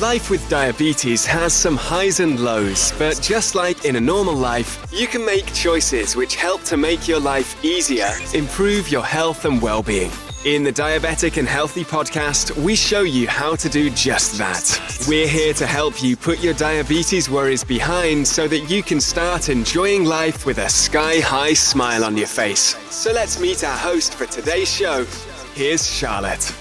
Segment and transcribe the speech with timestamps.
[0.00, 4.86] Life with diabetes has some highs and lows, but just like in a normal life,
[4.92, 9.60] you can make choices which help to make your life easier, improve your health and
[9.62, 10.10] well being.
[10.44, 15.06] In the Diabetic and Healthy podcast, we show you how to do just that.
[15.08, 19.48] We're here to help you put your diabetes worries behind so that you can start
[19.48, 22.76] enjoying life with a sky high smile on your face.
[22.90, 25.06] So let's meet our host for today's show.
[25.54, 26.54] Here's Charlotte.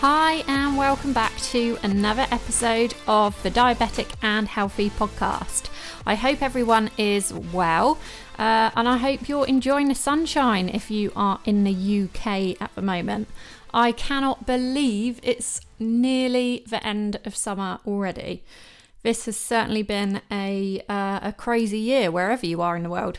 [0.00, 5.68] Hi, and welcome back to another episode of the Diabetic and Healthy podcast.
[6.06, 7.98] I hope everyone is well,
[8.38, 12.72] uh, and I hope you're enjoying the sunshine if you are in the UK at
[12.76, 13.26] the moment.
[13.74, 18.44] I cannot believe it's nearly the end of summer already.
[19.02, 23.18] This has certainly been a, uh, a crazy year wherever you are in the world.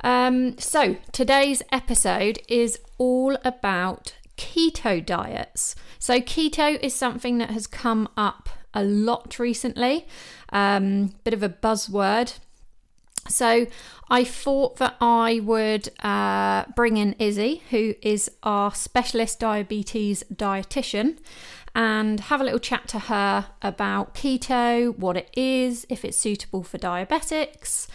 [0.00, 5.74] Um, so, today's episode is all about keto diets.
[5.98, 10.06] So, keto is something that has come up a lot recently,
[10.52, 12.38] um, bit of a buzzword.
[13.28, 13.66] So,
[14.08, 21.18] I thought that I would uh, bring in Izzy, who is our specialist diabetes dietitian,
[21.74, 26.62] and have a little chat to her about keto, what it is, if it's suitable
[26.62, 27.86] for diabetics.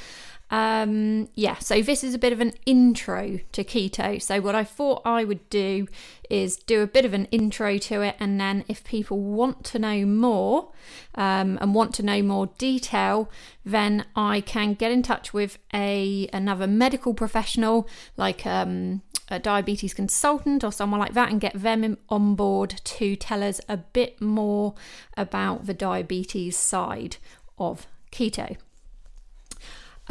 [0.52, 4.22] Um, yeah, so this is a bit of an intro to keto.
[4.22, 5.88] So, what I thought I would do
[6.30, 9.80] is do a bit of an intro to it, and then if people want to
[9.80, 10.74] know more
[11.16, 13.32] um, and want to know more detail,
[13.64, 19.94] then I can get in touch with a another medical professional, like um, a diabetes
[19.94, 24.22] consultant or someone like that, and get them on board to tell us a bit
[24.22, 24.76] more
[25.16, 27.16] about the diabetes side
[27.58, 28.58] of keto.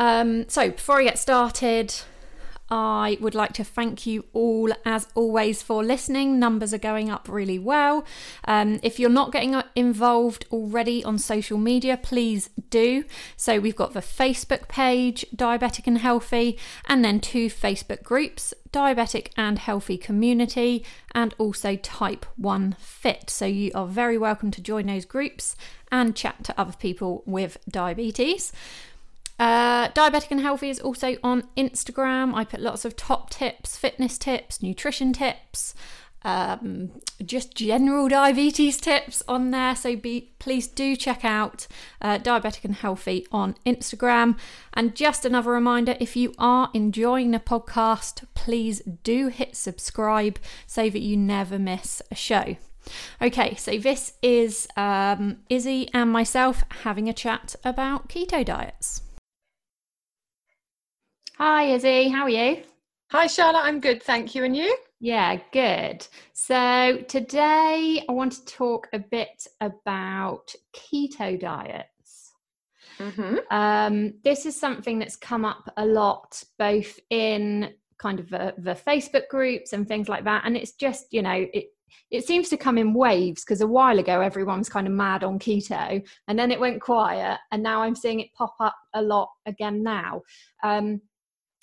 [0.00, 1.94] Um, so, before I get started,
[2.70, 6.38] I would like to thank you all, as always, for listening.
[6.38, 8.06] Numbers are going up really well.
[8.46, 13.04] Um, if you're not getting involved already on social media, please do.
[13.36, 19.32] So, we've got the Facebook page, Diabetic and Healthy, and then two Facebook groups Diabetic
[19.36, 20.82] and Healthy Community,
[21.14, 23.28] and also Type 1 Fit.
[23.28, 25.56] So, you are very welcome to join those groups
[25.92, 28.50] and chat to other people with diabetes.
[29.40, 32.34] Uh, Diabetic and Healthy is also on Instagram.
[32.34, 35.74] I put lots of top tips, fitness tips, nutrition tips,
[36.22, 36.90] um,
[37.24, 39.74] just general diabetes tips on there.
[39.74, 41.66] So be please do check out
[42.02, 44.38] uh, Diabetic and Healthy on Instagram.
[44.74, 50.90] And just another reminder: if you are enjoying the podcast, please do hit subscribe so
[50.90, 52.56] that you never miss a show.
[53.22, 59.00] Okay, so this is um, Izzy and myself having a chat about keto diets.
[61.42, 62.10] Hi, Izzy.
[62.10, 62.62] How are you?
[63.12, 63.64] Hi, Charlotte.
[63.64, 64.02] I'm good.
[64.02, 64.44] Thank you.
[64.44, 64.76] And you?
[65.00, 66.06] Yeah, good.
[66.34, 72.34] So, today I want to talk a bit about keto diets.
[72.98, 73.36] Mm-hmm.
[73.50, 78.74] Um, this is something that's come up a lot, both in kind of the, the
[78.74, 80.42] Facebook groups and things like that.
[80.44, 81.68] And it's just, you know, it,
[82.10, 85.24] it seems to come in waves because a while ago everyone was kind of mad
[85.24, 89.02] on keto and then it went quiet and now i'm seeing it pop up a
[89.02, 90.20] lot again now
[90.62, 91.00] um,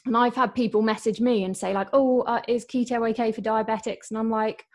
[0.07, 3.41] and I've had people message me and say like, "Oh, uh, is keto okay for
[3.41, 4.65] diabetics?" And I'm like,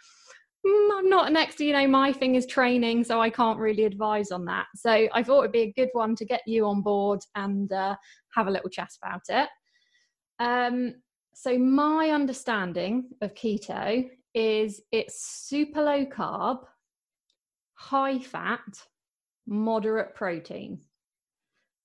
[0.67, 3.85] mm, "I'm not next to you know my thing is training, so I can't really
[3.85, 6.83] advise on that." So I thought it'd be a good one to get you on
[6.83, 7.97] board and uh,
[8.35, 9.49] have a little chat about it.
[10.39, 10.95] Um,
[11.35, 16.65] so my understanding of keto is it's super low carb,
[17.75, 18.61] high fat,
[19.47, 20.81] moderate protein.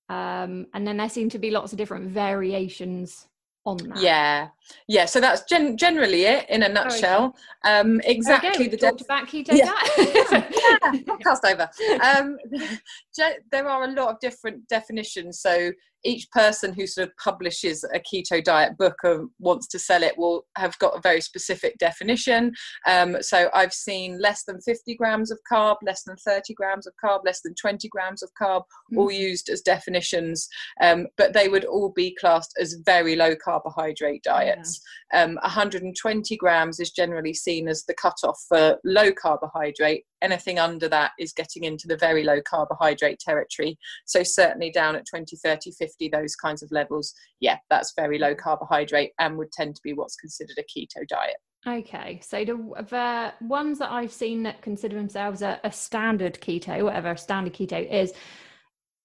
[0.09, 3.27] Um, and then there seem to be lots of different variations
[3.67, 3.97] on that.
[3.97, 4.47] Yeah,
[4.87, 5.05] yeah.
[5.05, 7.35] So that's gen- generally it in a nutshell.
[7.63, 9.73] Um, exactly the talked about keto yeah.
[9.97, 11.69] yeah, podcast over.
[12.03, 12.37] Um,
[13.51, 15.41] there are a lot of different definitions.
[15.41, 15.71] So
[16.07, 20.17] each person who sort of publishes a keto diet book or wants to sell it
[20.17, 22.53] will have got a very specific definition.
[22.87, 26.93] Um, so I've seen less than 50 grams of carb, less than 30 grams of
[27.03, 28.63] carb, less than 20 grams of carb,
[28.93, 28.97] mm.
[28.97, 30.47] all used as definitions,
[30.81, 34.81] um, but they would all be classed as very low carbohydrate diets.
[35.13, 35.23] Yeah.
[35.23, 40.05] Um, 120 grams is generally seen as the cutoff for low carbohydrate.
[40.21, 43.77] Anything under that is getting into the very low carbohydrate territory.
[44.05, 48.17] So certainly down at 20, 30, 50 50, those kinds of levels, yeah, that's very
[48.19, 51.37] low carbohydrate and would tend to be what's considered a keto diet.
[51.65, 52.55] Okay, so the,
[52.89, 57.53] the ones that I've seen that consider themselves a, a standard keto, whatever a standard
[57.53, 58.13] keto is,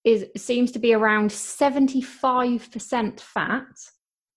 [0.05, 3.65] is seems to be around 75% fat,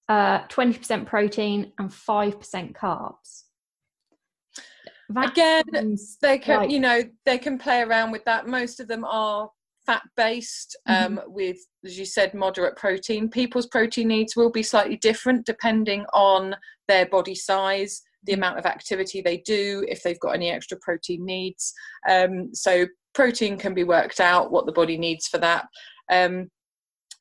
[0.08, 3.45] uh, 20% protein, and 5% carbs.
[5.18, 9.04] Again they can like, you know they can play around with that most of them
[9.06, 9.50] are
[9.86, 11.32] fat based um, mm-hmm.
[11.32, 16.56] with as you said moderate protein people's protein needs will be slightly different depending on
[16.88, 18.42] their body size the mm-hmm.
[18.42, 21.74] amount of activity they do if they've got any extra protein needs
[22.10, 25.68] um, so protein can be worked out what the body needs for that
[26.12, 26.50] um,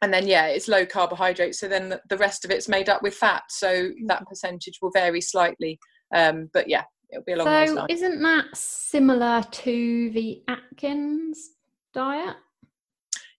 [0.00, 3.14] and then yeah it's low carbohydrate so then the, rest of it's made up with
[3.14, 4.06] fat so mm-hmm.
[4.06, 5.78] that percentage will vary slightly
[6.14, 6.84] um, but yeah
[7.14, 7.86] it'll be along so those lines.
[7.90, 11.50] isn't that similar to the atkins
[11.92, 12.36] diet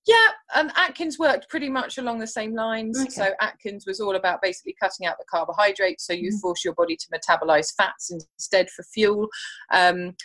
[0.07, 2.99] yeah, and Atkins worked pretty much along the same lines.
[2.99, 3.09] Okay.
[3.09, 6.39] So Atkins was all about basically cutting out the carbohydrates, so you mm.
[6.39, 9.27] force your body to metabolize fats instead for fuel.
[9.73, 10.15] Um,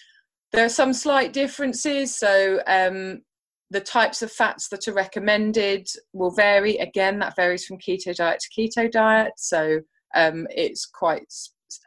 [0.52, 2.14] there are some slight differences.
[2.14, 3.22] So um,
[3.70, 6.76] the types of fats that are recommended will vary.
[6.76, 9.32] Again, that varies from keto diet to keto diet.
[9.38, 9.80] So
[10.14, 11.32] um, it's quite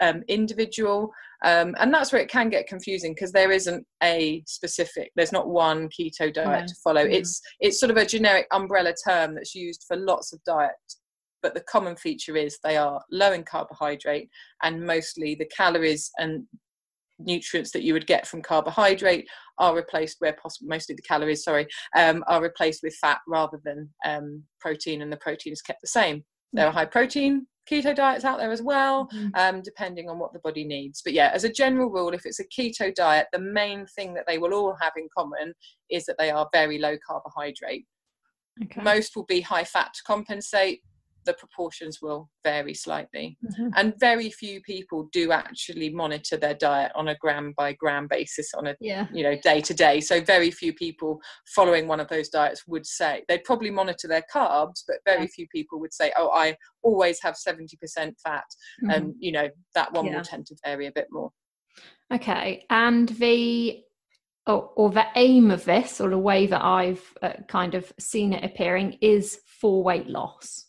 [0.02, 1.12] um, individual.
[1.44, 5.50] Um, and that's where it can get confusing because there isn't a specific there's not
[5.50, 7.12] one keto diet to follow mm.
[7.12, 11.02] it's it's sort of a generic umbrella term that's used for lots of diets
[11.42, 14.30] but the common feature is they are low in carbohydrate
[14.64, 16.46] and mostly the calories and
[17.20, 19.28] nutrients that you would get from carbohydrate
[19.60, 21.68] are replaced where possible mostly the calories sorry
[21.98, 25.88] um, are replaced with fat rather than um, protein and the protein is kept the
[25.88, 26.24] same
[26.54, 26.74] they're mm.
[26.74, 29.30] high protein keto diets out there as well, mm-hmm.
[29.36, 31.02] um, depending on what the body needs.
[31.04, 34.26] But yeah, as a general rule, if it's a keto diet, the main thing that
[34.28, 35.54] they will all have in common
[35.90, 37.86] is that they are very low carbohydrate.
[38.64, 38.82] Okay.
[38.82, 40.82] Most will be high fat to compensate,
[41.26, 43.38] the proportions will vary slightly.
[43.46, 43.70] Mm-hmm.
[43.76, 48.54] And very few people do actually monitor their diet on a gram by gram basis
[48.54, 49.08] on a yeah.
[49.14, 50.00] you know day to day.
[50.00, 51.20] So very few people
[51.56, 55.28] following one of those diets would say they'd probably monitor their carbs, but very yeah.
[55.36, 57.76] few people would say, "Oh, I always have 70%
[58.24, 58.44] fat."
[58.84, 58.90] Mm-hmm.
[58.90, 60.18] And you know, that one yeah.
[60.18, 61.32] will tend to vary a bit more.
[62.14, 62.66] Okay.
[62.70, 63.84] And the
[64.46, 68.34] or, or, the aim of this, or the way that I've uh, kind of seen
[68.34, 70.66] it appearing, is for weight loss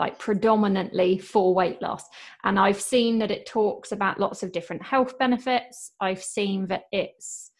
[0.00, 2.02] like predominantly for weight loss.
[2.42, 5.92] And I've seen that it talks about lots of different health benefits.
[6.00, 7.52] I've seen that it's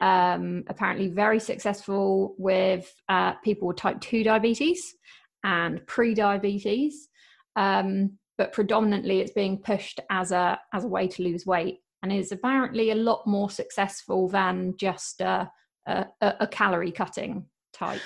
[0.00, 4.96] um, apparently very successful with uh, people with type 2 diabetes
[5.44, 7.08] and pre-diabetes.
[7.54, 12.12] Um, but predominantly it's being pushed as a as a way to lose weight and
[12.12, 15.50] is apparently a lot more successful than just a,
[15.86, 18.02] a, a calorie cutting type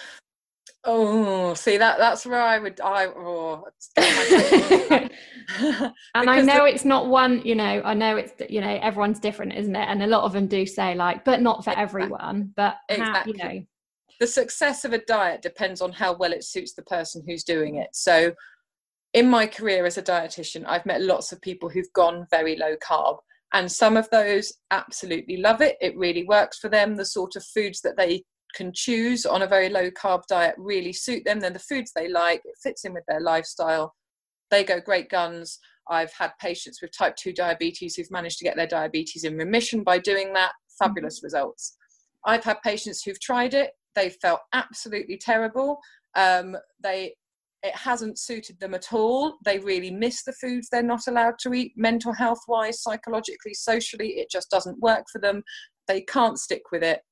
[0.85, 3.67] Oh, see that that's where I would I oh,
[3.99, 9.19] and I know the, it's not one, you know, I know it's you know everyone's
[9.19, 9.87] different, isn't it?
[9.89, 11.83] And a lot of them do say like, but not for exactly.
[12.03, 12.53] everyone.
[12.57, 13.39] But exactly.
[13.39, 13.67] How, you know,
[14.21, 17.77] the success of a diet depends on how well it suits the person who's doing
[17.77, 17.89] it.
[17.93, 18.33] So,
[19.13, 22.77] in my career as a dietitian, I've met lots of people who've gone very low
[22.77, 23.19] carb,
[23.53, 25.77] and some of those absolutely love it.
[25.83, 26.97] It really works for them.
[26.97, 28.23] The sort of foods that they
[28.55, 31.41] can choose on a very low carb diet really suit them.
[31.41, 33.95] Then the foods they like, it fits in with their lifestyle.
[34.51, 35.59] They go great guns.
[35.89, 39.83] I've had patients with type 2 diabetes who've managed to get their diabetes in remission
[39.83, 40.53] by doing that.
[40.79, 41.27] Fabulous mm-hmm.
[41.27, 41.77] results.
[42.25, 45.79] I've had patients who've tried it, they felt absolutely terrible.
[46.17, 47.15] Um, they
[47.63, 49.37] it hasn't suited them at all.
[49.45, 54.13] They really miss the foods they're not allowed to eat, mental health wise, psychologically, socially.
[54.13, 55.43] It just doesn't work for them.
[55.87, 57.03] They can't stick with it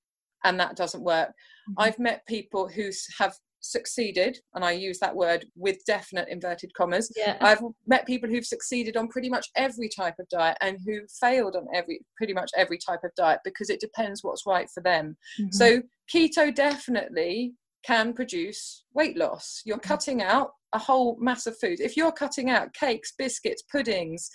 [0.44, 1.29] and that doesn't work.
[1.29, 1.75] Mm-hmm.
[1.79, 7.10] I've met people who have succeeded, and I use that word with definite inverted commas.
[7.17, 7.36] Yeah.
[7.41, 11.56] I've met people who've succeeded on pretty much every type of diet and who failed
[11.56, 15.17] on every pretty much every type of diet because it depends what's right for them.
[15.41, 15.53] Mm-hmm.
[15.53, 15.82] So
[16.13, 19.63] keto definitely can produce weight loss.
[19.65, 19.89] You're mm-hmm.
[19.89, 21.81] cutting out a whole mass of food.
[21.81, 24.31] If you're cutting out cakes, biscuits, puddings,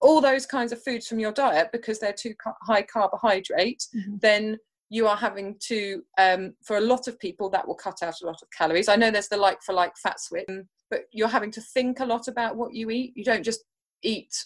[0.00, 4.16] all those kinds of foods from your diet because they're too high carbohydrate, mm-hmm.
[4.20, 4.58] then
[4.92, 8.26] you are having to um, for a lot of people that will cut out a
[8.26, 8.90] lot of calories.
[8.90, 10.44] I know there's the like for like fat switch
[10.90, 13.14] but you're having to think a lot about what you eat.
[13.16, 13.64] You don't just
[14.02, 14.44] eat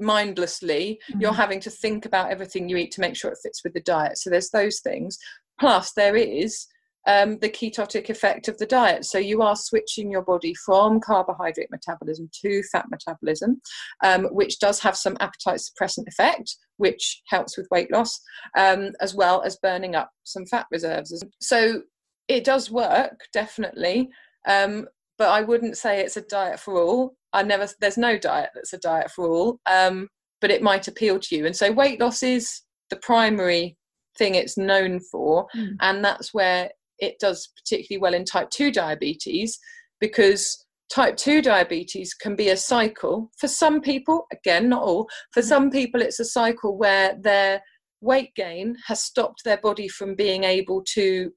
[0.00, 0.98] mindlessly.
[1.08, 1.20] Mm-hmm.
[1.20, 3.80] you're having to think about everything you eat to make sure it fits with the
[3.80, 4.18] diet.
[4.18, 5.16] So there's those things.
[5.60, 6.66] Plus there is
[7.06, 9.04] um, the ketotic effect of the diet.
[9.04, 13.60] So you are switching your body from carbohydrate metabolism to fat metabolism,
[14.04, 18.20] um, which does have some appetite suppressant effect, which helps with weight loss,
[18.56, 21.22] um, as well as burning up some fat reserves.
[21.40, 21.82] So
[22.28, 24.08] it does work, definitely.
[24.46, 24.86] Um,
[25.18, 27.14] but I wouldn't say it's a diet for all.
[27.32, 30.08] I never, there's no diet that's a diet for all, um,
[30.40, 31.46] but it might appeal to you.
[31.46, 33.76] And so weight loss is the primary
[34.18, 35.76] thing it's known for, mm.
[35.80, 39.58] and that's where it does particularly well in type 2 diabetes
[40.00, 45.40] because type 2 diabetes can be a cycle for some people again not all for
[45.40, 45.48] mm-hmm.
[45.48, 47.60] some people it's a cycle where their
[48.00, 51.30] weight gain has stopped their body from being able to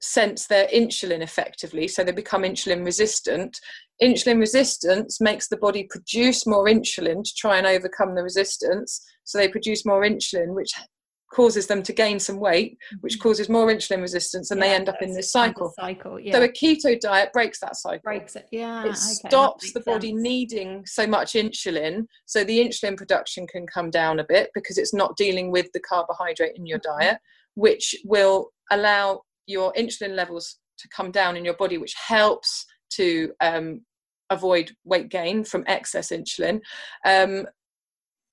[0.00, 3.58] sense their insulin effectively so they become insulin resistant
[4.02, 9.36] insulin resistance makes the body produce more insulin to try and overcome the resistance so
[9.36, 10.72] they produce more insulin which
[11.30, 13.22] causes them to gain some weight, which mm-hmm.
[13.22, 15.72] causes more insulin resistance, and yeah, they end up in this cycle.
[15.78, 16.32] cycle yeah.
[16.32, 18.00] So a keto diet breaks that cycle.
[18.02, 18.46] Breaks it.
[18.50, 18.82] Yeah.
[18.82, 20.22] It okay, stops the body sense.
[20.22, 24.94] needing so much insulin, so the insulin production can come down a bit because it's
[24.94, 27.00] not dealing with the carbohydrate in your mm-hmm.
[27.00, 27.18] diet,
[27.54, 33.32] which will allow your insulin levels to come down in your body, which helps to
[33.40, 33.82] um,
[34.30, 36.60] avoid weight gain from excess insulin.
[37.04, 37.46] Um,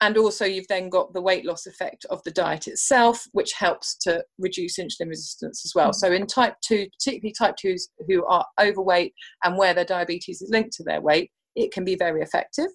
[0.00, 3.96] and also you've then got the weight loss effect of the diet itself which helps
[3.96, 5.90] to reduce insulin resistance as well.
[5.90, 5.94] Mm.
[5.94, 9.12] so in type 2 particularly type 2s who are overweight
[9.44, 12.68] and where their diabetes is linked to their weight it can be very effective.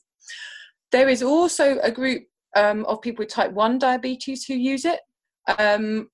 [0.92, 2.24] There is also a group
[2.56, 5.00] um, of people with type 1 diabetes who use it.
[5.58, 6.10] Um,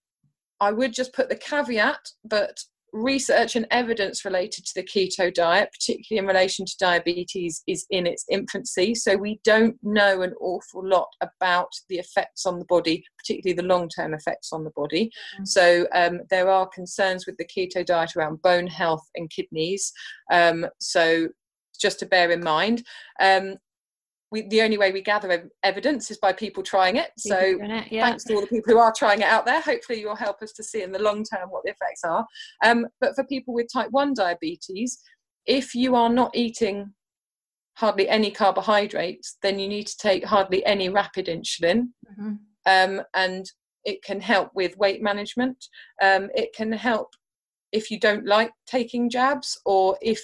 [0.61, 2.59] i would just put the caveat but
[2.93, 8.07] research and evidence related to the keto diet, particularly in relation to diabetes, is in
[8.07, 8.95] its infancy.
[8.95, 13.67] So we don't know an awful lot about the effects on the body, particularly the
[13.67, 15.11] long term effects on the body.
[15.35, 15.45] Mm-hmm.
[15.45, 19.91] So um, there are concerns with the keto diet around bone health and kidneys.
[20.31, 21.29] Um, so
[21.79, 22.83] just to bear in mind.
[23.19, 23.55] Um,
[24.31, 27.11] we, the only way we gather evidence is by people trying it.
[27.17, 28.05] So it, yeah.
[28.05, 29.61] thanks to all the people who are trying it out there.
[29.61, 32.25] Hopefully you'll help us to see in the long term what the effects are.
[32.63, 34.99] Um, but for people with type 1 diabetes,
[35.45, 36.93] if you are not eating
[37.75, 41.87] hardly any carbohydrates, then you need to take hardly any rapid insulin.
[42.11, 42.33] Mm-hmm.
[42.65, 43.49] Um, and
[43.83, 45.65] it can help with weight management.
[46.01, 47.13] Um, it can help
[47.71, 50.21] if you don't like taking jabs or if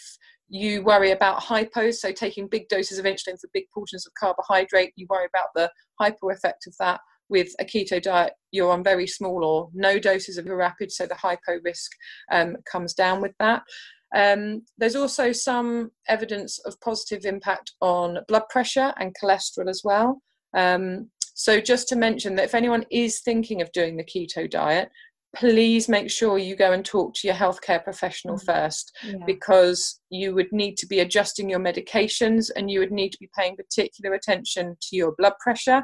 [0.48, 4.94] you worry about hypos, so taking big doses of insulin for big portions of carbohydrate.
[4.96, 7.02] You worry about the hypo effect of that.
[7.28, 11.08] With a keto diet, you're on very small or no doses of a rapid, so
[11.08, 11.92] the hypo risk
[12.32, 13.64] um, comes down with that.
[14.16, 20.22] Um, there's also some evidence of positive impact on blood pressure and cholesterol as well.
[20.56, 24.90] Um, so, just to mention that if anyone is thinking of doing the keto diet,
[25.36, 28.46] please make sure you go and talk to your healthcare professional mm-hmm.
[28.46, 29.16] first yeah.
[29.26, 33.30] because you would need to be adjusting your medications and you would need to be
[33.38, 35.84] paying particular attention to your blood pressure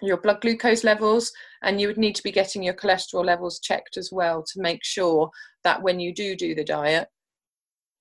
[0.00, 1.30] your blood glucose levels
[1.62, 4.82] and you would need to be getting your cholesterol levels checked as well to make
[4.82, 5.30] sure
[5.62, 7.08] that when you do do the diet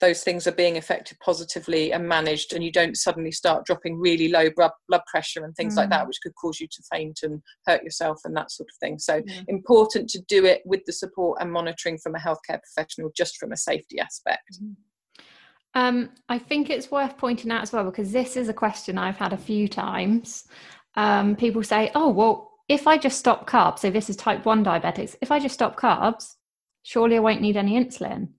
[0.01, 4.27] those things are being affected positively and managed and you don't suddenly start dropping really
[4.27, 5.77] low blood, blood pressure and things mm.
[5.77, 6.07] like that mm.
[6.07, 9.21] which could cause you to faint and hurt yourself and that sort of thing so
[9.25, 9.41] yeah.
[9.47, 13.51] important to do it with the support and monitoring from a healthcare professional just from
[13.51, 14.75] a safety aspect mm.
[15.75, 19.17] um, i think it's worth pointing out as well because this is a question i've
[19.17, 20.45] had a few times
[20.95, 24.65] um, people say oh well if i just stop carbs so this is type 1
[24.65, 26.33] diabetics if i just stop carbs
[26.83, 28.29] surely i won't need any insulin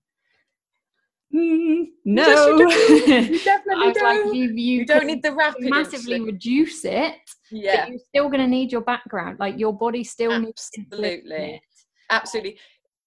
[1.33, 4.03] mm, no, you, you definitely do.
[4.03, 7.15] Like, you, you, you don't need the rapid massively reduce it.
[7.51, 9.39] Yeah, you're still going to need your background.
[9.39, 11.61] Like your body still absolutely, needs Absolutely.
[12.09, 12.57] absolutely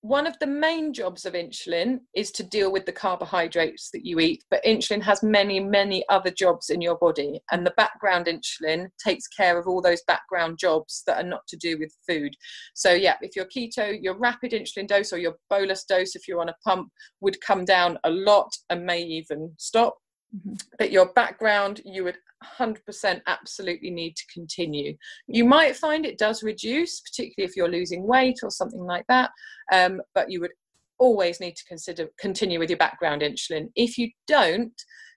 [0.07, 4.21] one of the main jobs of insulin is to deal with the carbohydrates that you
[4.21, 7.41] eat, but insulin has many, many other jobs in your body.
[7.51, 11.57] And the background insulin takes care of all those background jobs that are not to
[11.57, 12.35] do with food.
[12.75, 16.41] So, yeah, if you're keto, your rapid insulin dose or your bolus dose, if you're
[16.41, 16.89] on a pump,
[17.21, 19.97] would come down a lot and may even stop.
[20.35, 20.55] Mm-hmm.
[20.79, 22.19] But your background, you would
[22.59, 24.97] 100% absolutely need to continue.
[25.27, 29.31] You might find it does reduce, particularly if you're losing weight or something like that,
[29.73, 30.53] um, but you would
[30.99, 33.69] always need to consider continue with your background insulin.
[33.77, 34.73] If you don't,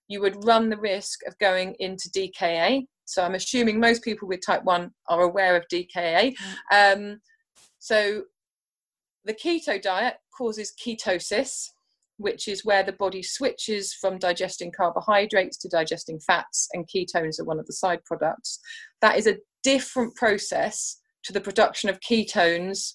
[0.08, 2.86] you would run the risk of going into DKA.
[3.06, 6.36] So I'm assuming most people with type 1 are aware of DKA.
[6.72, 7.14] Mm.
[7.14, 7.20] Um,
[7.80, 8.24] so
[9.26, 11.70] the keto diet causes ketosis
[12.20, 17.46] which is where the body switches from digesting carbohydrates to digesting fats, and ketones are
[17.46, 18.60] one of the side products.
[19.02, 22.94] That is a different process to the production of ketones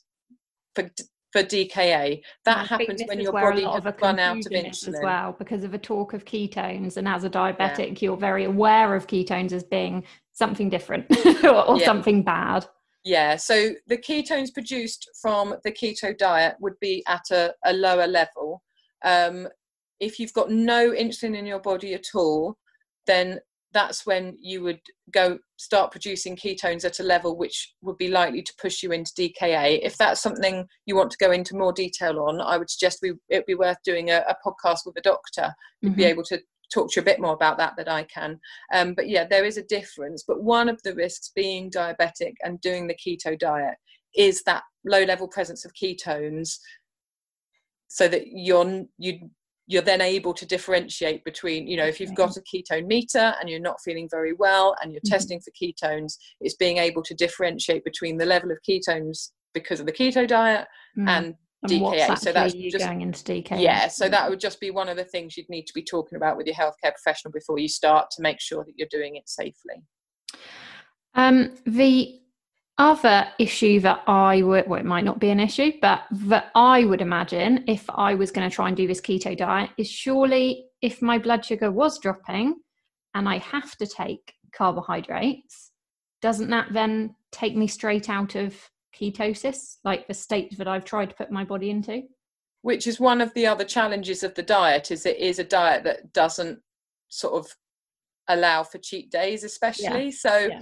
[0.74, 0.90] for
[1.32, 2.22] for DKA.
[2.44, 5.78] That happens when your body has run out of insulin as well, because of a
[5.78, 6.96] talk of ketones.
[6.96, 8.06] And as a diabetic, yeah.
[8.06, 11.06] you're very aware of ketones as being something different
[11.44, 11.84] or yeah.
[11.84, 12.66] something bad.
[13.04, 18.06] Yeah, so the ketones produced from the keto diet would be at a, a lower
[18.06, 18.62] level.
[19.04, 19.48] Um,
[20.00, 22.56] if you've got no insulin in your body at all,
[23.06, 23.38] then
[23.72, 24.80] that's when you would
[25.12, 29.12] go start producing ketones at a level which would be likely to push you into
[29.12, 29.80] DKA.
[29.82, 33.14] If that's something you want to go into more detail on, I would suggest we,
[33.28, 35.98] it'd be worth doing a, a podcast with a doctor who'd mm-hmm.
[35.98, 36.40] be able to
[36.72, 38.38] talk to you a bit more about that than I can.
[38.72, 40.24] Um, but yeah, there is a difference.
[40.26, 43.74] But one of the risks being diabetic and doing the keto diet
[44.14, 46.58] is that low level presence of ketones
[47.88, 49.30] so that you're you
[49.66, 53.48] you're then able to differentiate between you know if you've got a ketone meter and
[53.48, 55.12] you're not feeling very well and you're mm-hmm.
[55.12, 59.86] testing for ketones it's being able to differentiate between the level of ketones because of
[59.86, 60.66] the keto diet
[60.98, 61.08] mm.
[61.08, 62.18] and and DKA.
[62.18, 63.60] So that's you just going into DKA.
[63.60, 66.16] Yeah, so that would just be one of the things you'd need to be talking
[66.16, 69.28] about with your healthcare professional before you start to make sure that you're doing it
[69.28, 69.82] safely.
[71.14, 72.20] Um, the
[72.78, 76.84] other issue that I would, well, it might not be an issue, but that I
[76.84, 80.66] would imagine if I was going to try and do this keto diet is surely
[80.82, 82.56] if my blood sugar was dropping
[83.14, 85.70] and I have to take carbohydrates,
[86.20, 88.56] doesn't that then take me straight out of
[88.98, 92.02] ketosis, like the state that I've tried to put my body into?
[92.62, 95.84] Which is one of the other challenges of the diet, is it is a diet
[95.84, 96.58] that doesn't
[97.08, 97.54] sort of
[98.26, 100.06] allow for cheat days, especially.
[100.06, 100.10] Yeah.
[100.10, 100.60] So yeah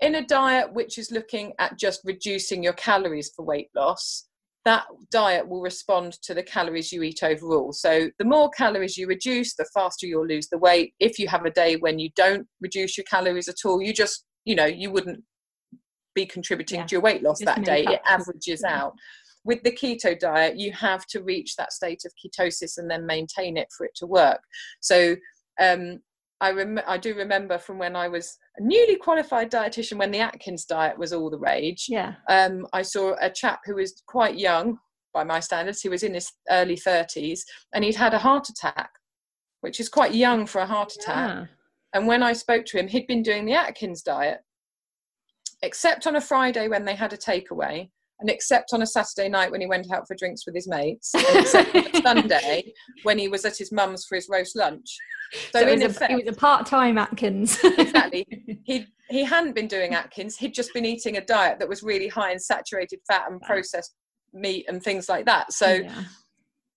[0.00, 4.26] in a diet which is looking at just reducing your calories for weight loss,
[4.66, 7.72] that diet will respond to the calories you eat overall.
[7.72, 10.92] So, the more calories you reduce, the faster you'll lose the weight.
[10.98, 14.24] If you have a day when you don't reduce your calories at all, you just,
[14.44, 15.22] you know, you wouldn't
[16.16, 16.86] be contributing yeah.
[16.86, 17.84] to your weight loss just that day.
[17.84, 18.82] It averages yeah.
[18.82, 18.94] out.
[19.44, 23.56] With the keto diet, you have to reach that state of ketosis and then maintain
[23.56, 24.40] it for it to work.
[24.80, 25.14] So,
[25.60, 26.00] um,
[26.40, 30.64] I rem- I do remember from when I was newly qualified dietitian when the Atkins
[30.64, 31.86] diet was all the rage.
[31.88, 32.14] Yeah.
[32.28, 34.78] Um, I saw a chap who was quite young
[35.12, 35.80] by my standards.
[35.80, 37.40] He was in his early 30s
[37.72, 38.90] and he'd had a heart attack,
[39.60, 41.28] which is quite young for a heart attack.
[41.28, 41.44] Yeah.
[41.94, 44.40] And when I spoke to him, he'd been doing the Atkins diet,
[45.62, 49.50] except on a Friday when they had a takeaway and except on a Saturday night
[49.50, 51.12] when he went out for drinks with his mates,
[52.02, 54.96] Sunday when he was at his mum's for his roast lunch.
[55.52, 57.58] So, so in was effect, a, he was a part-time Atkins.
[57.62, 58.26] exactly.
[58.64, 60.36] He he hadn't been doing Atkins.
[60.36, 63.94] He'd just been eating a diet that was really high in saturated fat and processed
[64.32, 65.52] meat and things like that.
[65.52, 65.74] So.
[65.74, 66.04] Yeah.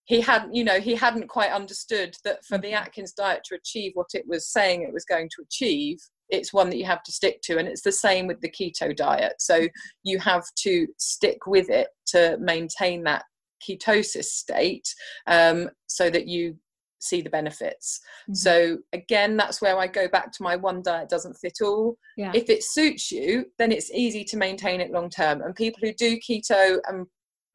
[0.05, 2.83] He hadn't, you know, he hadn't quite understood that for the mm-hmm.
[2.83, 6.69] Atkins diet to achieve what it was saying it was going to achieve, it's one
[6.69, 9.67] that you have to stick to and it's the same with the keto diet so
[10.03, 13.23] you have to stick with it to maintain that
[13.67, 14.93] ketosis state
[15.27, 16.55] um, so that you
[17.01, 18.33] see the benefits mm-hmm.
[18.33, 22.31] so again that's where i go back to my one diet doesn't fit all yeah.
[22.35, 25.93] if it suits you then it's easy to maintain it long term and people who
[25.93, 27.07] do keto and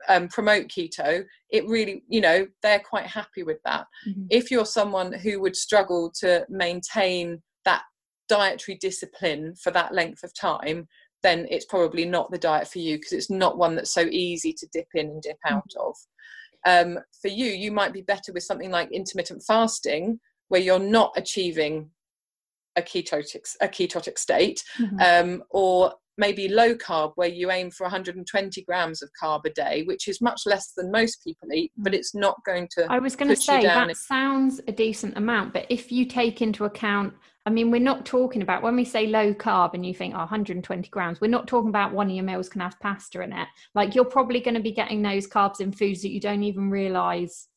[0.09, 4.25] um, promote keto it really you know they're quite happy with that mm-hmm.
[4.31, 7.43] if you're someone who would struggle to maintain
[8.29, 10.89] dietary discipline for that length of time,
[11.23, 14.53] then it's probably not the diet for you because it's not one that's so easy
[14.53, 15.89] to dip in and dip out mm.
[15.89, 15.97] of.
[16.67, 21.13] Um, for you, you might be better with something like intermittent fasting, where you're not
[21.17, 21.91] achieving
[22.77, 24.99] a ketotic a ketotic state, mm-hmm.
[25.01, 29.83] um, or maybe low carb where you aim for 120 grams of carb a day
[29.87, 31.97] which is much less than most people eat but mm.
[31.97, 35.67] it's not going to i was going to say that sounds a decent amount but
[35.69, 37.13] if you take into account
[37.47, 40.19] i mean we're not talking about when we say low carb and you think oh,
[40.19, 43.49] 120 grams we're not talking about one of your meals can have pasta in it
[43.75, 46.71] like you're probably going to be getting those carbs in foods that you don't even
[46.71, 47.49] realize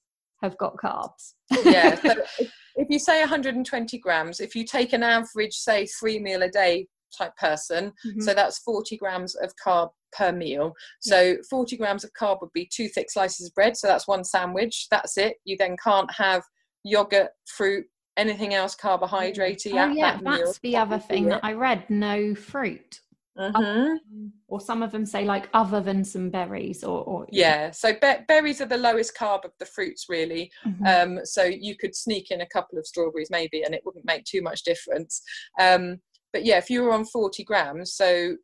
[0.41, 1.33] have got carbs
[1.65, 6.19] yeah so if, if you say 120 grams if you take an average say three
[6.19, 7.93] meal a day type person.
[8.05, 8.21] Mm-hmm.
[8.21, 10.73] So that's 40 grams of carb per meal.
[10.99, 11.35] So yeah.
[11.49, 13.77] 40 grams of carb would be two thick slices of bread.
[13.77, 14.87] So that's one sandwich.
[14.89, 15.37] That's it.
[15.45, 16.43] You then can't have
[16.83, 17.85] yogurt, fruit,
[18.17, 19.63] anything else carbohydrate.
[19.67, 23.01] Oh, yeah, that that's the other thing that I read no fruit.
[23.37, 24.29] Mm-hmm.
[24.47, 28.25] or some of them say like other than some berries or, or yeah so be-
[28.27, 30.83] berries are the lowest carb of the fruits really mm-hmm.
[30.87, 34.23] um, so you could sneak in a couple of strawberries maybe and it wouldn't make
[34.23, 35.21] too much difference
[35.59, 35.99] um,
[36.33, 38.35] but yeah, if you were on 40 grams, so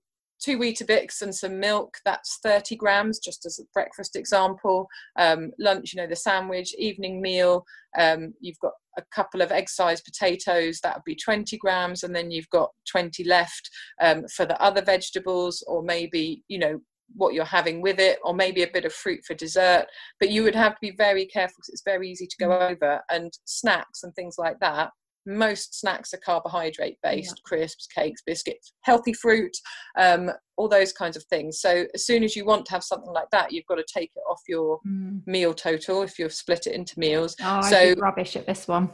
[0.43, 4.88] two Weetabix and some milk, that's 30 grams, just as a breakfast example.
[5.17, 7.63] Um, lunch, you know, the sandwich, evening meal,
[7.97, 12.15] um, you've got a couple of egg sized potatoes, that would be 20 grams, and
[12.15, 13.69] then you've got 20 left
[14.01, 16.79] um, for the other vegetables, or maybe, you know,
[17.15, 19.86] what you're having with it, or maybe a bit of fruit for dessert.
[20.19, 22.71] But you would have to be very careful because it's very easy to go mm.
[22.71, 23.01] over.
[23.10, 24.91] And snacks and things like that,
[25.25, 27.41] most snacks are carbohydrate based yeah.
[27.45, 29.55] crisps cakes biscuits healthy fruit
[29.97, 33.12] um, all those kinds of things so as soon as you want to have something
[33.12, 35.19] like that you've got to take it off your mm.
[35.25, 38.89] meal total if you've split it into meals oh, so rubbish at this one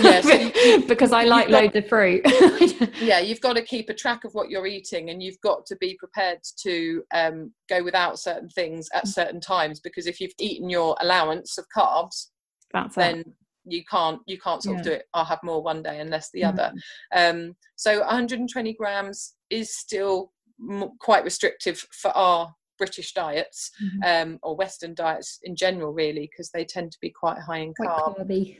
[0.00, 2.22] yeah, so because I like got, loads of fruit.
[3.00, 5.76] yeah, you've got to keep a track of what you're eating, and you've got to
[5.76, 9.08] be prepared to um, go without certain things at mm.
[9.08, 9.80] certain times.
[9.80, 12.28] Because if you've eaten your allowance of carbs,
[12.72, 13.26] That's then it
[13.66, 14.80] you can't you can't sort Yeah.
[14.80, 16.48] of do it i'll have more one day and less the Mhm.
[16.48, 16.72] other
[17.14, 20.32] um so 120 grams is still
[20.70, 24.22] m- quite restrictive for our british diets Mhm.
[24.22, 27.74] um or western diets in general really because they tend to be quite high in
[27.74, 28.58] Quite carb carby.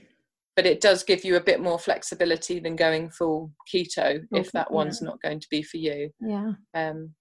[0.57, 4.69] but it does give you a bit more flexibility than going full keto if that
[4.71, 4.75] yeah.
[4.75, 6.53] one's not going to be for you Yeah.
[6.75, 7.15] um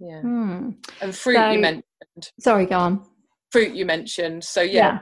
[0.00, 0.70] yeah Hmm.
[1.00, 1.84] and fruit So- you mentioned
[2.40, 3.06] Sorry, go on.
[3.52, 5.00] fruit you mentioned so yeah,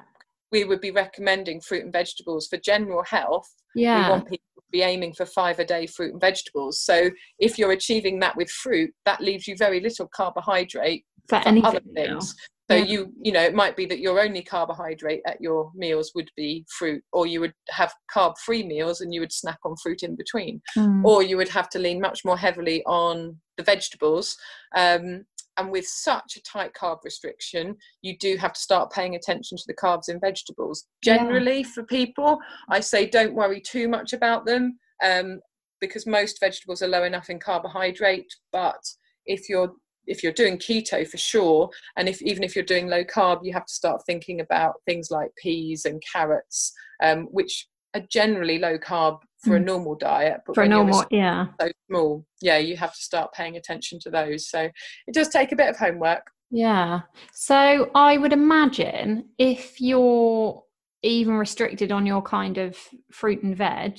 [0.57, 4.05] we would be recommending fruit and vegetables for general health Yeah.
[4.05, 7.59] we want people to be aiming for five a day fruit and vegetables so if
[7.59, 12.03] you're achieving that with fruit that leaves you very little carbohydrate for for other now.
[12.03, 12.35] things
[12.71, 12.85] so Yeah.
[12.93, 16.65] you you know it might be that your only carbohydrate at your meals would be
[16.79, 20.17] fruit or you would have carb free meals and you would snack on fruit in
[20.23, 21.05] between Mm.
[21.05, 24.37] or you would have to lean much more heavily on the vegetables.
[24.77, 25.25] Um,
[25.59, 29.65] and with such a tight carb restriction, you do have to start paying attention to
[29.67, 30.87] the carbs in vegetables.
[31.05, 31.17] Yeah.
[31.17, 32.39] Generally, for people,
[32.69, 35.41] I say don't worry too much about them um,
[35.81, 38.33] because most vegetables are low enough in carbohydrate.
[38.53, 38.83] But
[39.27, 39.73] if you're
[40.07, 43.53] if you're doing keto for sure, and if even if you're doing low carb, you
[43.53, 48.79] have to start thinking about things like peas and carrots, um, which are generally low
[48.79, 49.65] carb for a Mm.
[49.65, 50.41] normal diet.
[50.47, 51.47] But for a normal, yeah.
[51.61, 54.69] so small yeah you have to start paying attention to those so
[55.07, 57.01] it does take a bit of homework Yeah.
[57.35, 60.63] So I would imagine if you're
[61.03, 62.77] even restricted on your kind of
[63.13, 63.99] fruit and veg,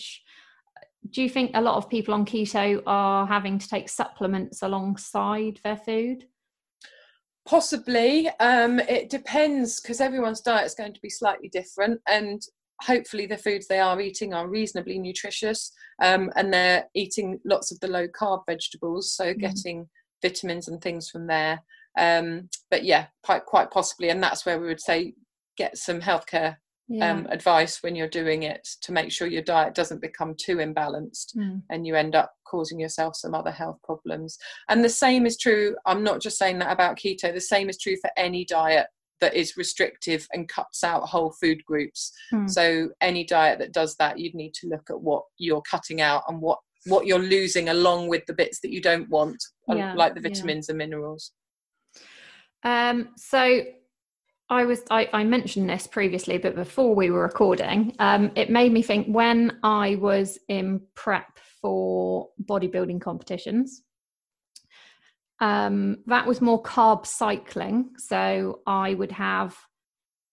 [1.09, 5.59] do you think a lot of people on keto are having to take supplements alongside
[5.63, 6.25] their food?
[7.45, 12.41] possibly um it depends because everyone's diet is going to be slightly different and
[12.81, 15.71] hopefully the foods they are eating are reasonably nutritious
[16.03, 19.39] um, and they're eating lots of the low carb vegetables so Mhm.
[19.39, 19.89] getting
[20.21, 21.61] vitamins and things from there
[21.97, 25.13] um, but yeah quite quite possibly and that's where we would say
[25.57, 26.57] get some healthcare
[26.89, 27.11] Yeah.
[27.11, 31.35] um, advice when you're doing it to make sure your diet doesn't become too imbalanced
[31.35, 31.63] Mm.
[31.69, 34.37] and you end up causing yourself some other health problems.
[34.69, 37.77] And the same is true, I'm not just saying that about keto, the same is
[37.77, 38.87] true for any diet
[39.19, 42.11] that is restrictive and cuts out whole food groups.
[42.33, 42.49] Mm.
[42.49, 46.23] So any diet that does that, you'd need to look at what you're cutting out
[46.27, 49.93] and what what you're losing along with the bits that you don't want, uh, Yeah,
[49.93, 50.29] like the yeah.
[50.29, 51.31] vitamins and minerals.
[52.63, 53.63] Um, so
[54.49, 58.71] I was I, I mentioned this previously, but before we were recording, um, it made
[58.71, 63.83] me think when I was in prep for bodybuilding competitions.
[65.39, 67.91] Um, that was more carb cycling.
[67.97, 69.55] So I would have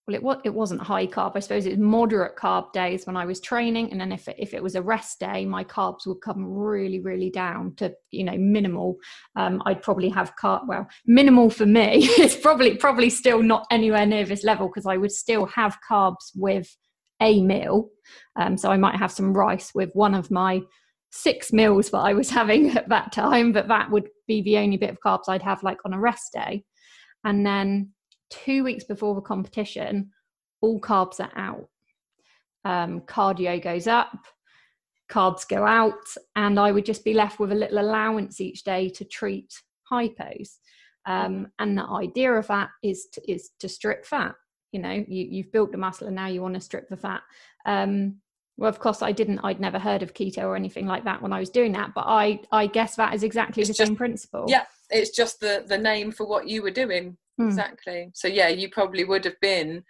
[0.07, 1.31] well, it was it wasn't high carb.
[1.35, 4.35] I suppose it was moderate carb days when I was training, and then if it,
[4.37, 8.23] if it was a rest day, my carbs would come really really down to you
[8.23, 8.97] know minimal.
[9.35, 11.89] Um, I'd probably have carb well minimal for me.
[12.19, 16.31] it's probably probably still not anywhere near this level because I would still have carbs
[16.35, 16.75] with
[17.19, 17.89] a meal.
[18.35, 20.61] Um, so I might have some rice with one of my
[21.15, 24.77] six meals that I was having at that time, but that would be the only
[24.77, 26.63] bit of carbs I'd have like on a rest day.
[27.23, 27.91] And then
[28.29, 30.11] two weeks before the competition,
[30.61, 31.67] all carbs are out.
[32.65, 34.17] Um, cardio goes up,
[35.09, 35.93] carbs go out,
[36.35, 39.53] and I would just be left with a little allowance each day to treat
[39.91, 40.57] hypos.
[41.05, 44.33] Um, and the idea of that is to, is to strip fat.
[44.71, 47.21] You know, you, you've built the muscle and now you want to strip the fat.
[47.65, 48.17] Um,
[48.57, 49.39] well, of course, I didn't.
[49.39, 51.93] I'd never heard of keto or anything like that when I was doing that.
[51.93, 54.45] But I, I guess that is exactly It's the just- same principle.
[54.47, 57.17] Yeah, it's just the the name for what you were doing.
[57.37, 57.47] Hmm.
[57.47, 58.11] Exactly.
[58.13, 59.83] So yeah, you probably would have been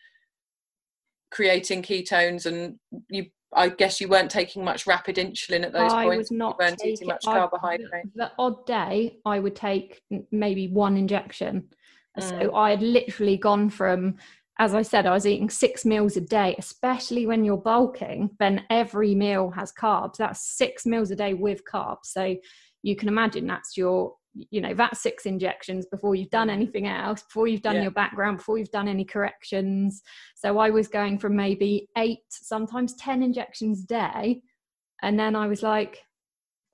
[1.32, 3.28] creating ketones, and you.
[3.58, 6.30] I guess you weren't taking much rapid insulin at those I points.
[6.30, 8.04] was not you weren't taking, eating much I- carbohydrate.
[8.13, 11.69] The, the odd day, I would take maybe one injection.
[12.19, 12.54] So Mm.
[12.54, 14.15] I had literally gone from,
[14.57, 16.55] as I said, I was eating six meals a day.
[16.57, 20.17] Especially when you're bulking, then every meal has carbs.
[20.17, 22.05] That's six meals a day with carbs.
[22.05, 22.35] So
[22.81, 27.23] you can imagine that's your, you know, that's six injections before you've done anything else,
[27.23, 27.75] before you've done.
[27.75, 27.83] Yeah.
[27.83, 30.01] your background, before you've done any corrections.
[30.35, 34.41] So I was going from maybe eight, sometimes 10 injections a day.
[35.01, 36.01] And then I was like,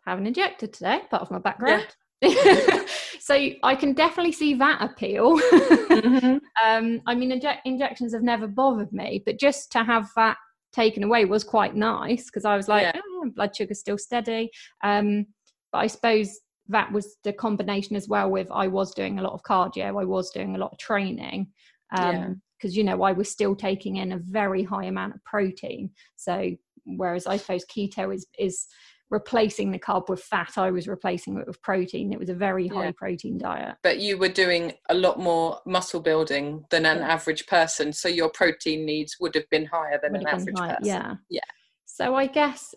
[0.05, 1.87] haven't injected today, part of my background.
[3.19, 5.37] so I can definitely see that appeal.
[5.39, 6.39] Mhm.
[6.65, 10.37] um, I mean, inject- injections have never bothered me, but just to have that
[10.73, 13.01] taken away was quite nice because I was like, Yeah.
[13.03, 14.49] oh, blood sugar's still steady.
[14.83, 15.25] Um,
[15.71, 19.33] but I suppose that was the combination as well with I was doing a lot
[19.33, 21.47] of cardio, I was doing a lot of training.
[21.95, 22.09] Yeah.
[22.09, 25.89] Um, because you know I was still taking in a very high amount of protein.
[26.15, 26.51] So
[26.85, 28.67] whereas I suppose keto is is
[29.11, 32.13] replacing the carb with fat i was replacing it with protein.
[32.13, 32.91] It was a very high yeah.
[32.95, 33.75] protein diet.
[33.83, 37.09] But you were doing a lot more muscle building than an yeah.
[37.09, 40.69] average person so your protein needs would have been higher than would an average high,
[40.69, 40.85] person.
[40.85, 41.15] yeah.
[41.29, 41.41] Yeah.
[41.85, 42.73] So i guess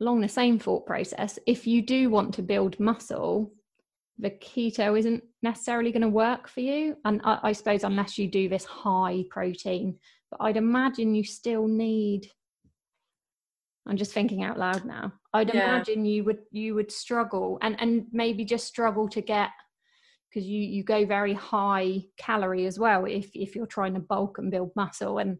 [0.00, 3.52] along the same thought process if you do want to build muscle
[4.18, 8.28] the keto isn't necessarily going to work for you and I, I suppose unless you
[8.28, 9.98] do this high protein
[10.30, 12.28] but i'd imagine you still need
[13.86, 15.12] I'm just thinking out loud now.
[15.32, 15.68] I'd yeah.
[15.68, 19.50] imagine you would you would struggle and and maybe just struggle to get
[20.28, 24.38] because you you go very high calorie as well if if you're trying to bulk
[24.38, 25.38] and build muscle and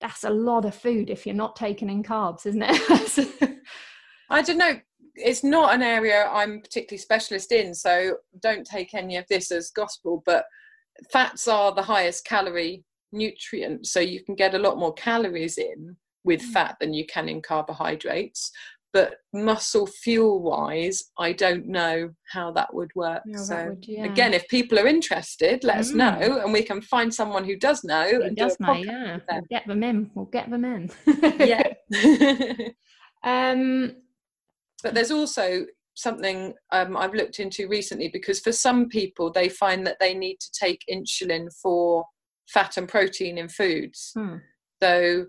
[0.00, 3.58] that's a lot of food if you're not taking in carbs, isn't it?
[4.30, 4.78] I don't know.
[5.14, 9.70] It's not an area I'm particularly specialist in, so don't take any of this as
[9.70, 10.22] gospel.
[10.26, 10.44] But
[11.10, 15.96] fats are the highest calorie nutrient, so you can get a lot more calories in
[16.26, 16.52] with mm.
[16.52, 18.50] fat than you can in carbohydrates
[18.92, 24.04] but muscle fuel wise i don't know how that would work no, so would, yeah.
[24.04, 25.80] again if people are interested let mm.
[25.80, 28.74] us know and we can find someone who does know who and does do know
[28.74, 30.90] yeah we'll get them in we'll get them in
[31.40, 31.72] yeah
[33.24, 33.96] um
[34.82, 35.64] but there's also
[35.96, 40.38] something um, I've looked into recently because for some people they find that they need
[40.40, 42.04] to take insulin for
[42.46, 44.12] fat and protein in foods.
[44.14, 44.36] Hmm.
[44.82, 45.26] So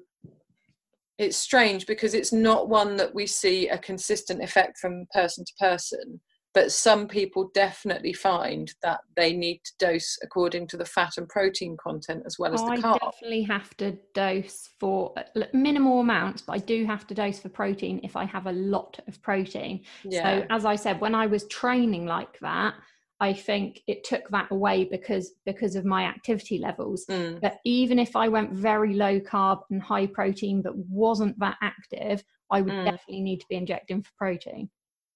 [1.18, 5.54] it's strange because it's not one that we see a consistent effect from person to
[5.60, 6.20] person
[6.58, 11.30] but some people definitely find that they need to dose according to the fat and
[11.30, 12.96] protein content as well as the carb.
[12.96, 15.14] I definitely have to dose for
[15.54, 19.00] minimal amounts, but I do have to dose for protein if I have a lot
[19.08, 19.84] of protein.
[20.04, 20.24] Yeah.
[20.24, 22.74] So, as I said, when I was training like that,
[23.20, 27.06] I think it took that away because because of my activity levels.
[27.10, 27.42] Mm.
[27.42, 32.24] But even if I went very low carb and high protein but wasn't that active,
[32.52, 32.86] I would mm.
[32.86, 34.70] definitely need to be injecting for protein.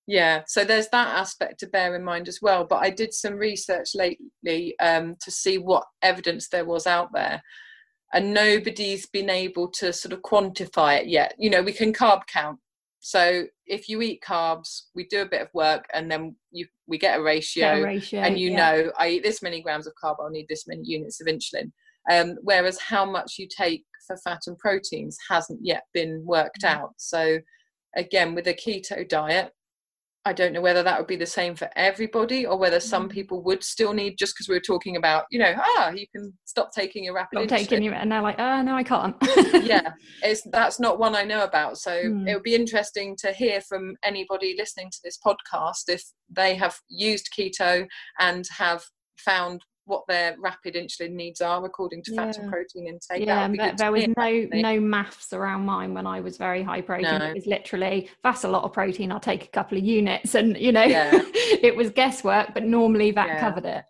[0.07, 2.65] Yeah, so there's that aspect to bear in mind as well.
[2.65, 7.41] But I did some research lately um, to see what evidence there was out there,
[8.11, 11.35] and nobody's been able to sort of quantify it yet.
[11.37, 12.59] You know, we can carb count
[13.03, 16.99] so if you eat carbs, we do a bit of work and then you we
[16.99, 18.57] get a ratio, get a ratio and you yeah.
[18.57, 21.71] know I eat this many grams of carb, I'll need this many units of insulin.
[22.11, 26.79] Um, whereas how much you take for fat and proteins hasn't yet been worked mm-hmm.
[26.79, 26.93] out.
[26.97, 27.39] So
[27.95, 29.51] again, with a keto diet,
[30.23, 33.11] I don't know whether that would be the same for everybody or whether some mm.
[33.11, 36.31] people would still need just because we were talking about, you know, ah, you can
[36.45, 37.39] stop taking your rapid.
[37.47, 39.15] Stop taking your, and they're like, oh no, I can't.
[39.65, 41.79] yeah, it's that's not one I know about.
[41.79, 42.29] So mm.
[42.29, 46.77] it would be interesting to hear from anybody listening to this podcast if they have
[46.87, 47.87] used keto
[48.19, 48.83] and have
[49.17, 53.27] found what their rapid insulin needs are according to fat and protein intake.
[53.27, 57.19] Yeah, there, there was no no maths around mine when I was very high protein.
[57.19, 57.25] No.
[57.25, 59.11] It was literally that's a lot of protein.
[59.11, 61.11] I'll take a couple of units, and you know, yeah.
[61.33, 63.39] it was guesswork, but normally that yeah.
[63.41, 63.83] covered it.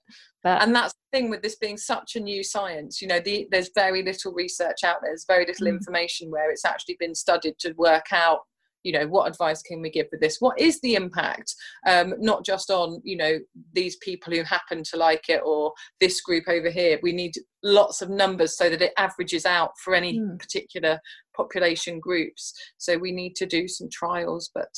[0.43, 3.47] But, and that's the thing with this being such a new science you know the,
[3.51, 5.77] there's very little research out there there's very little mm.
[5.77, 8.39] information where it's actually been studied to work out
[8.83, 10.37] you know what advice can we give for this?
[10.39, 11.53] What is the impact
[11.87, 13.39] um, not just on you know
[13.73, 16.99] these people who happen to like it or this group over here?
[17.01, 20.39] We need lots of numbers so that it averages out for any mm.
[20.39, 20.99] particular
[21.35, 22.53] population groups.
[22.77, 24.69] So we need to do some trials but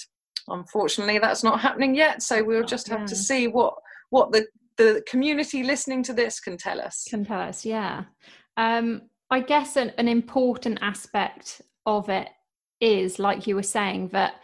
[0.47, 2.21] unfortunately that's not happening yet.
[2.21, 3.05] So we'll just have yeah.
[3.07, 3.73] to see what
[4.09, 4.45] what the
[4.77, 7.05] the community listening to this can tell us.
[7.09, 8.03] Can tell us yeah.
[8.57, 12.29] Um i guess an, an important aspect of it
[12.83, 14.35] is like you were saying that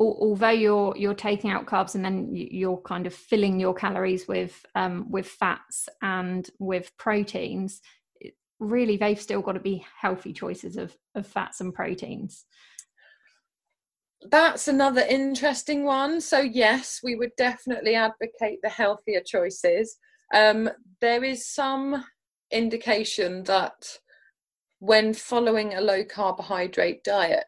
[0.00, 4.64] although you're you're taking out carbs and then you're kind of filling your calories with
[4.74, 7.80] um, with fats and with proteins
[8.60, 12.44] really they've still got to be healthy choices of, of fats and proteins.
[14.22, 16.20] That's another interesting one.
[16.20, 19.96] So yes we would definitely advocate the healthier choices.
[20.34, 20.68] Um,
[21.00, 22.04] there is some
[22.50, 23.98] indication that
[24.80, 27.44] when following a low carbohydrate diet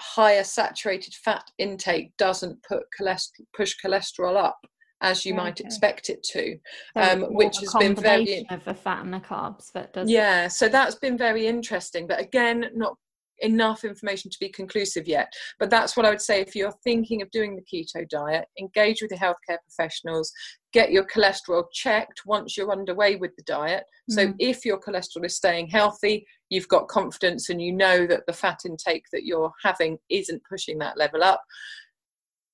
[0.00, 4.58] higher saturated fat intake doesn't put cholesterol, push cholesterol up
[5.00, 5.42] as you okay.
[5.42, 6.58] might expect it to,
[6.96, 10.10] um, which has been very of the fat and the carbs that does.
[10.10, 12.96] Yeah, so that's been very interesting, but again, not
[13.40, 15.32] enough information to be conclusive yet.
[15.58, 19.00] But that's what I would say if you're thinking of doing the keto diet, engage
[19.00, 20.32] with your healthcare professionals,
[20.72, 23.84] get your cholesterol checked once you're underway with the diet.
[24.10, 24.34] So mm.
[24.38, 28.60] if your cholesterol is staying healthy, you've got confidence and you know that the fat
[28.64, 31.42] intake that you're having isn't pushing that level up.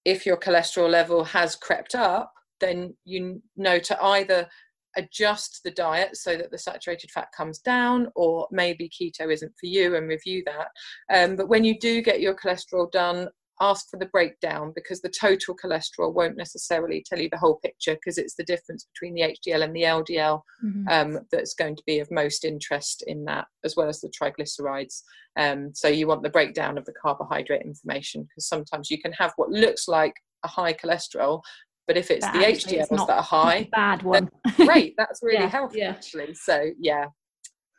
[0.04, 4.48] If your cholesterol level has crept up, then you know to either
[4.96, 9.66] adjust the diet so that the saturated fat comes down, or maybe keto isn't for
[9.66, 10.68] you and review that.
[11.12, 13.28] Um, but when you do get your cholesterol done,
[13.60, 17.94] ask for the breakdown because the total cholesterol won't necessarily tell you the whole picture
[17.94, 20.88] because it's the difference between the HDL and the LDL mm-hmm.
[20.88, 25.02] um, that's going to be of most interest in that, as well as the triglycerides.
[25.38, 29.32] Um, so you want the breakdown of the carbohydrate information because sometimes you can have
[29.36, 30.14] what looks like
[30.44, 31.40] a high cholesterol,
[31.86, 34.30] but if it's but the HDLs it's that are high, bad one.
[34.56, 35.90] great, that's really yeah, healthy yeah.
[35.90, 36.34] actually.
[36.34, 37.06] So yeah,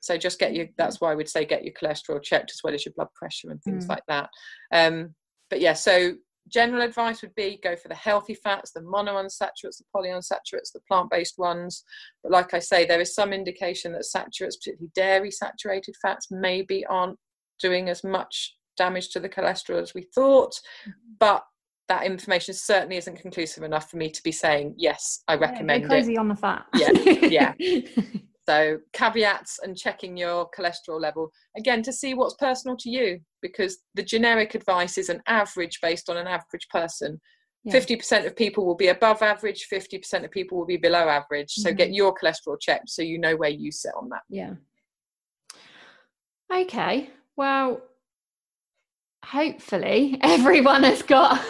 [0.02, 0.68] so just get your.
[0.78, 3.50] That's why I would say get your cholesterol checked as well as your blood pressure
[3.50, 3.90] and things mm.
[3.90, 4.30] like that.
[4.72, 5.16] Um,
[5.50, 6.14] but yeah, so
[6.48, 11.38] general advice would be go for the healthy fats, the monounsaturates, the polyunsaturates, the plant-based
[11.38, 11.84] ones.
[12.24, 16.86] But like I say, there is some indication that saturates, particularly dairy saturated fats, maybe
[16.86, 17.18] aren't
[17.60, 20.54] doing as much damage to the cholesterol as we thought.
[20.88, 20.92] Mm-hmm.
[21.20, 21.44] But
[21.88, 25.88] that information certainly isn't conclusive enough for me to be saying yes i recommend yeah,
[25.88, 26.18] crazy it.
[26.18, 26.90] on the fat yeah
[27.22, 27.54] yeah
[28.48, 31.32] so caveats and checking your cholesterol level.
[31.58, 36.10] Again to see what's personal to you because the generic advice is an average based
[36.10, 37.20] on an average person.
[37.64, 37.74] Yeah.
[37.74, 41.52] 50% of people will be above average 50% of people will be below average.
[41.52, 41.78] So mm-hmm.
[41.78, 44.22] get your cholesterol checked so you know where you sit on that.
[44.30, 44.54] Yeah.
[46.54, 47.82] Okay well
[49.24, 51.42] hopefully everyone has got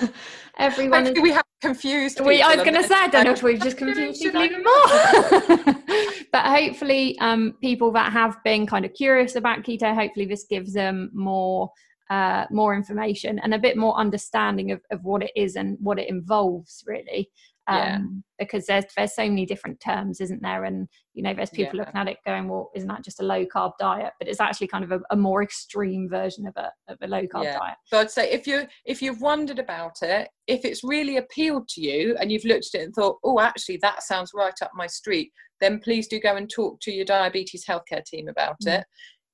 [0.57, 3.43] everyone is, we have confused we i was going to say i don't know if
[3.43, 5.75] we've just confused people even more?
[6.31, 10.73] But hopefully um, people that have been kind of curious about keto hopefully this gives
[10.73, 11.71] them more
[12.09, 15.97] uh, more information and a bit more understanding of, of what it is and what
[15.97, 17.29] it involves really
[17.67, 17.99] um, yeah.
[18.37, 20.65] because there's there's so many different terms, isn't there?
[20.65, 21.81] And you know, there's people yeah.
[21.81, 24.67] looking at it going, "Well, isn't that just a low carb diet?" But it's actually
[24.67, 27.57] kind of a, a more extreme version of a of a low carb yeah.
[27.57, 27.77] diet.
[27.85, 31.81] So I'd say if you if you've wondered about it, if it's really appealed to
[31.81, 34.87] you and you've looked at it and thought, "Oh, actually, that sounds right up my
[34.87, 38.79] street," then please do go and talk to your diabetes healthcare team about mm.
[38.79, 38.85] it.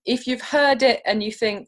[0.05, 1.67] If you've heard it and you think,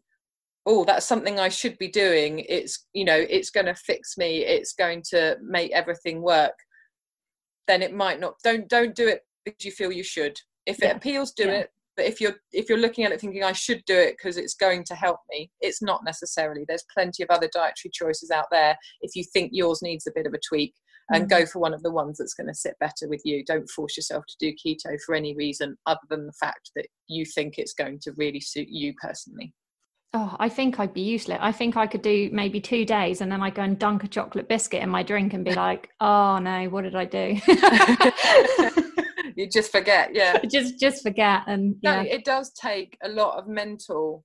[0.66, 2.46] oh that's something i should be doing.
[2.48, 4.40] It's you know it's going to fix me.
[4.40, 6.56] It's going to make everything work.
[7.68, 10.38] Then it might not don't don't do it because you feel you should.
[10.66, 10.96] If it yeah.
[10.96, 11.52] appeals do yeah.
[11.52, 11.70] it.
[11.96, 14.56] But if you're if you're looking at it thinking i should do it because it's
[14.56, 16.66] going to help me it's not necessarily.
[16.68, 20.26] There's plenty of other dietary choices out there if you think yours needs a bit
[20.26, 20.74] of a tweak
[21.12, 21.42] and mm-hmm.
[21.42, 23.44] go for one of the ones that's going to sit better with you.
[23.46, 27.26] Don't force yourself to do keto for any reason other than the fact that you
[27.26, 29.54] think it's going to really suit you personally
[30.16, 31.40] Oh, I think I'd be useless.
[31.42, 34.08] I think I could do maybe two days and then I go and dunk a
[34.08, 37.40] chocolate biscuit in my drink and be like, oh no, what did I do?
[39.36, 40.38] you just forget, yeah.
[40.52, 42.04] just just forget and yeah.
[42.04, 44.24] No, it does take a lot of mental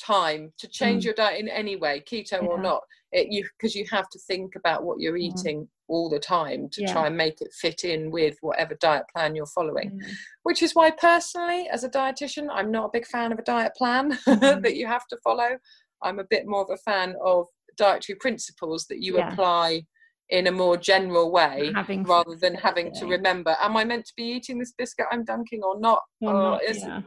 [0.00, 1.06] time to change mm.
[1.06, 2.38] your diet in any way, keto yeah.
[2.46, 2.82] or not.
[3.10, 6.82] It you because you have to think about what you're eating all the time to
[6.82, 6.92] yeah.
[6.92, 9.90] try and make it fit in with whatever diet plan you're following.
[9.90, 10.12] Mm.
[10.44, 13.72] Which is why, personally, as a dietitian, I'm not a big fan of a diet
[13.76, 14.62] plan mm.
[14.62, 15.58] that you have to follow.
[16.02, 19.32] I'm a bit more of a fan of dietary principles that you yeah.
[19.32, 19.82] apply
[20.30, 24.12] in a more general way having rather than having to remember am i meant to
[24.16, 27.00] be eating this biscuit i'm dunking or not, or not yeah.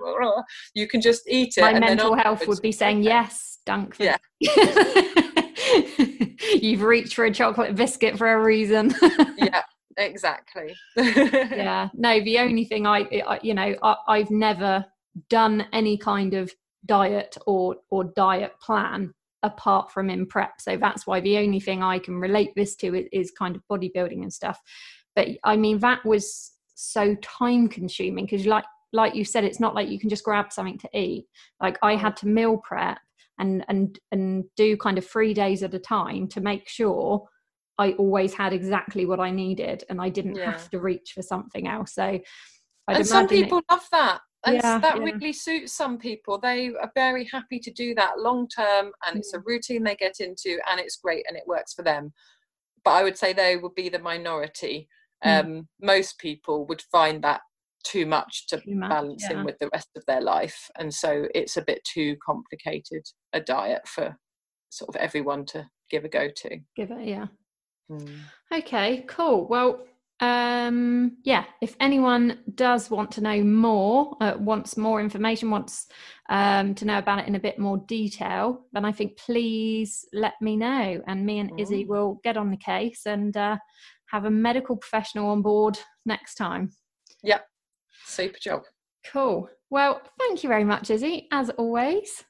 [0.73, 3.07] you can just eat it my mental health would be saying okay.
[3.07, 4.17] yes dunk yeah
[6.53, 8.93] You've reached for a chocolate biscuit for a reason.
[9.37, 9.61] yeah,
[9.97, 10.75] exactly.
[10.95, 11.89] yeah.
[11.93, 14.85] No, the only thing I, I you know, I, I've never
[15.29, 16.51] done any kind of
[16.85, 19.13] diet or or diet plan
[19.43, 20.59] apart from in prep.
[20.59, 23.61] So that's why the only thing I can relate this to is, is kind of
[23.69, 24.59] bodybuilding and stuff.
[25.15, 29.75] But I mean, that was so time consuming because, like like you said, it's not
[29.75, 31.25] like you can just grab something to eat.
[31.61, 32.99] Like I had to meal prep
[33.39, 37.27] and and and do kind of three days at a time to make sure
[37.77, 40.51] I always had exactly what I needed and I didn't yeah.
[40.51, 41.95] have to reach for something else.
[41.95, 44.21] So I'd and some people it, love that.
[44.45, 45.03] And yeah, that yeah.
[45.03, 46.37] really suits some people.
[46.37, 49.43] They are very happy to do that long term and it's a mm.
[49.45, 52.13] routine they get into and it's great and it works for them.
[52.83, 54.89] But I would say they would be the minority.
[55.25, 55.39] Mm.
[55.39, 57.41] Um, most people would find that
[57.83, 61.27] too much to too much, balance in with the rest of their life and so
[61.35, 64.15] it's a bit too complicated a diet for
[64.69, 67.27] sort of everyone to give a go to give it yeah
[67.91, 68.17] mm.
[68.53, 69.85] okay cool well
[70.19, 75.87] um yeah if anyone does want to know more uh, wants more information wants
[76.29, 80.33] um to know about it in a bit more detail then i think please let
[80.39, 81.59] me know and me and mm.
[81.59, 83.57] izzy will get on the case and uh,
[84.05, 86.69] have a medical professional on board next time
[87.23, 87.45] yep
[88.05, 88.61] Super job.
[89.05, 89.49] Cool.
[89.69, 92.23] Well, thank you very much, Izzy, as always.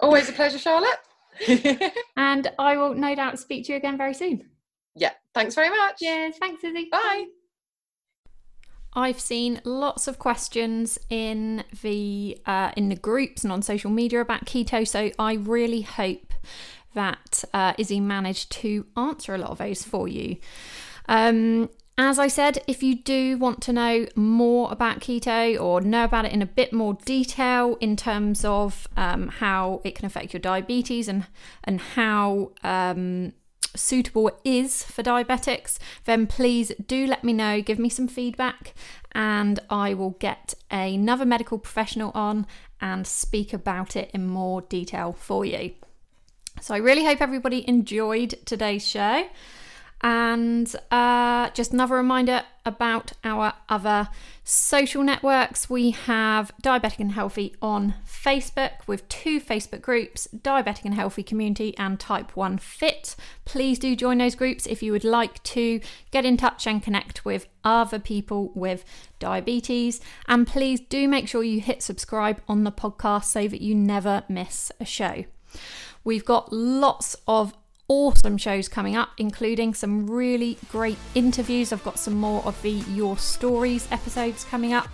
[0.00, 0.98] Always a pleasure, Charlotte.
[2.16, 4.48] and I will no doubt speak to you again very soon.
[4.94, 5.12] Yeah.
[5.34, 5.96] Thanks very much.
[6.00, 6.36] Yes.
[6.38, 6.88] Thanks, Izzy.
[6.90, 7.26] Bye.
[8.96, 14.20] I've seen lots of questions in the uh, in the groups and on social media
[14.20, 16.32] about keto, so I really hope
[16.94, 20.36] that uh, Izzy managed to answer a lot of those for you.
[21.08, 26.04] Um, as I said, if you do want to know more about keto or know
[26.04, 30.32] about it in a bit more detail in terms of um, how it can affect
[30.32, 31.26] your diabetes and
[31.62, 33.32] and how um,
[33.76, 37.60] suitable it is for diabetics, then please do let me know.
[37.60, 38.74] Give me some feedback,
[39.12, 42.46] and I will get another medical professional on
[42.80, 45.74] and speak about it in more detail for you.
[46.60, 49.26] So I really hope everybody enjoyed today's show.
[50.00, 54.08] And uh, just another reminder about our other
[54.42, 55.70] social networks.
[55.70, 61.76] We have Diabetic and Healthy on Facebook with two Facebook groups Diabetic and Healthy Community
[61.78, 63.16] and Type 1 Fit.
[63.44, 65.80] Please do join those groups if you would like to
[66.10, 68.84] get in touch and connect with other people with
[69.18, 70.00] diabetes.
[70.28, 74.24] And please do make sure you hit subscribe on the podcast so that you never
[74.28, 75.24] miss a show.
[76.02, 77.54] We've got lots of
[77.94, 81.72] awesome shows coming up, including some really great interviews.
[81.72, 84.88] I've got some more of the Your Stories episodes coming up,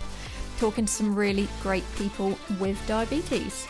[0.59, 3.67] talking to some really great people with diabetes.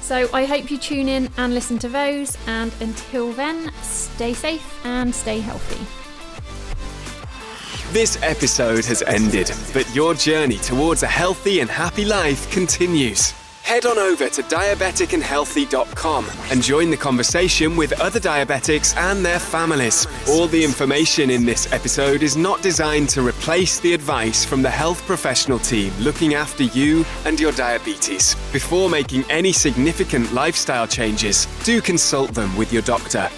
[0.00, 2.38] So I hope you tune in and listen to those.
[2.46, 5.84] And until then, stay safe and stay healthy.
[7.92, 13.34] This episode has ended, but your journey towards a healthy and happy life continues
[13.66, 20.06] head on over to diabeticandhealthy.com and join the conversation with other diabetics and their families.
[20.28, 24.70] All the information in this episode is not designed to replace the advice from the
[24.70, 28.36] health professional team looking after you and your diabetes.
[28.52, 33.28] Before making any significant lifestyle changes, do consult them with your doctor.